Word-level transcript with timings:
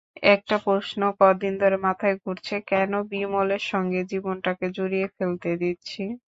একটা 0.27 0.55
প্রশ্ন 0.65 0.99
কদিন 1.19 1.53
ধরে 1.61 1.77
মাথায় 1.85 2.15
ঘুরছে, 2.23 2.55
কেন 2.67 2.91
বিমলের 3.11 3.63
সঙ্গে 3.71 3.99
জীবনটাকে 4.11 4.65
জড়িয়ে 4.77 5.07
ফেলতে 5.15 5.49
দিচ্ছি? 5.61 6.03